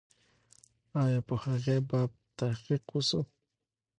[1.03, 3.21] آیا په هغې باب تحقیق و سو؟